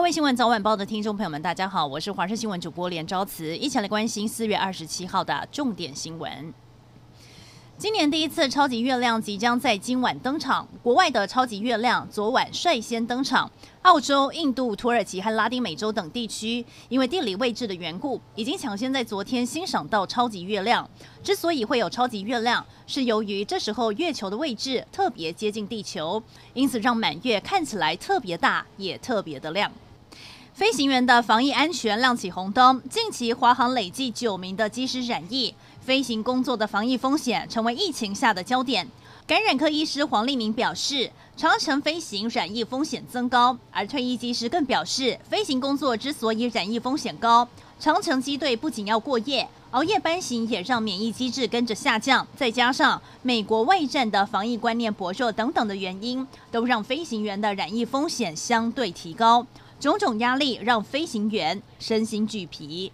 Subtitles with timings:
[0.00, 6.54] 各位新闻早晚报的听众朋友们，大家好，我是华视新闻主播连昭慈，一起来关心四月二十七号的重点新闻。
[7.76, 13.50] 今年第一次超级月亮即将在今晚登场，国外的超级月亮昨晚率先登场。
[13.82, 20.88] 澳洲、印度、土耳其和拉丁美洲等地区，因为地理位置的缘故，已经抢先在昨天欣赏到超级月亮。
[21.22, 26.22] 之所以会有超级月亮，是由于这时候月球的位置特别接近地球，
[26.54, 29.70] 因此让满月看起来特别大，也特别的亮。
[30.60, 32.82] 飞行员的防疫安全亮起红灯。
[32.90, 38.86] 近期华航累计九名的机师染疫，飞行工作的防疫风险成为疫情下的焦点。
[39.26, 59.46] 感染科医师黄立明表示，长程飞行染疫风险增高，而退役机师更表示，飞行工作之所以染疫风险高，长程机队不仅要过夜，熬夜班型也让免疫机制跟着下降，再加上美国外战的防疫观念薄弱等等的原因，都让飞行员的染疫风险相对提高，
[59.80, 62.92] 种种压力让飞行员身心俱疲。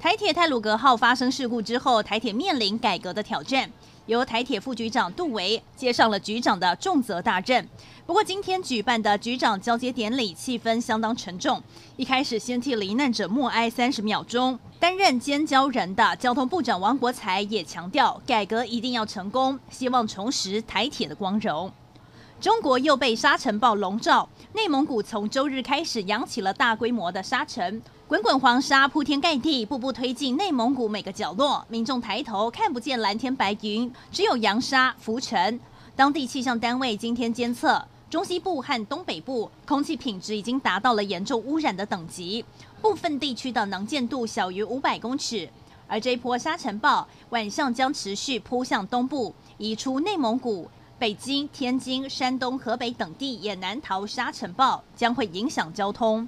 [0.00, 3.70] 台铁泰鲁格号发生事故之后，台铁面临改革的挑战。
[4.06, 7.66] 由台铁副局长杜维接上了局长的重责大任。
[8.04, 11.62] 不过，今天举办的局长交接典礼气氛相当沉重。
[11.96, 14.58] 一开始先替罹难者默哀三十秒钟。
[14.78, 21.72] 担任监交人的交通部长王国材也强调，改革一定要成功，希望重拾台铁的光荣。
[22.44, 27.80] 中国又被沙尘暴笼罩，内蒙古从周日开始扬起了大规模的沙尘。
[28.06, 31.64] 滚滚黄沙铺天盖地，步步推进内蒙古每个角落。
[31.70, 35.58] 民众抬头看不见蓝天白云，只有扬沙浮尘。
[35.96, 42.44] 当地气象单位今天监测，中西部和东北部空气品质已经达到了严重污染的等级，
[42.82, 45.48] 部分地区的能见度小于五百公尺。
[45.86, 56.26] 而这一波沙尘暴晚上将持续扑向东部，移出内蒙古、北京、天津、山东、河北等地也难逃沙尘暴，将会影响交通。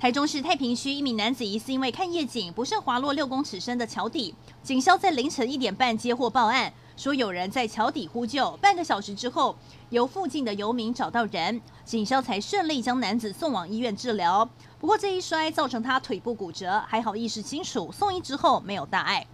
[0.00, 8.50] 台中市太平区一名男子疑似因为看夜景不慎滑落六公尺深的桥底，警消在凌晨一点半接获报案，说有人在桥底呼救。
[8.56, 9.54] 半个小时之后，
[9.90, 14.48] 由附近的游民找到人，警消才顺利将男子送往医院治疗。
[14.80, 19.24] 不过这一摔造成他腿部骨折，还好意识清楚，送医之后没有大碍。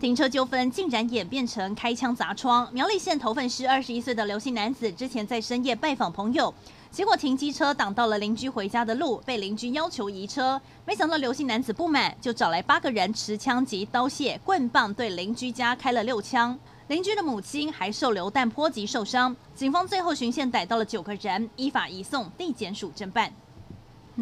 [0.00, 2.66] 停车纠纷竟然演变成开枪砸窗。
[2.72, 6.52] 苗栗县头份市二十一岁的刘姓男子之前在深夜拜访朋友。
[6.90, 10.58] 结果停机车挡到了邻居回家的路，被邻居要求移车。
[10.86, 16.58] 没想到刘姓男子不满，就找来八个人持枪及刀械、棍棒对邻居家开了六枪。
[16.88, 19.36] 邻居的母亲还受流弹波及受伤。
[19.54, 23.30] 警方最后巡线逮到了九个人，依法移送地检署侦办。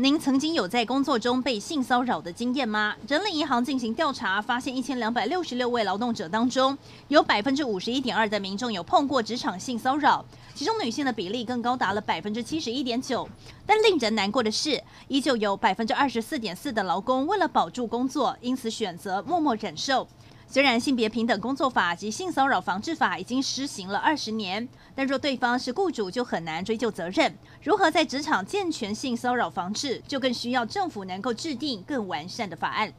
[0.00, 2.94] 您曾经有在工作中被性骚扰的经验吗？
[3.08, 6.78] 人力银行进行调查，发现一千两百六十六位劳动者当中，
[7.08, 13.28] 有百分之五十一点二的民众有碰过职场性骚扰，其中女性的比例更高达了百分之七十一点九。
[13.66, 20.06] 但令人难过的是，依旧有百分之二十四点四的劳工为了保住工作，因此选择默默忍受。
[20.50, 27.34] 虽然性别平等工作法及性骚扰防治法已经施行了二十年，但若对方是雇主，就很难追究责任。
[27.62, 32.90] 如何在职场健全性骚扰防治，就更需要政府能够制定更完善的法案。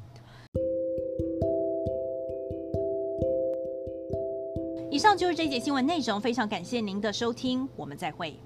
[4.91, 8.39] 以上就是这节新闻内容，非常感谢您的收听，我们再会。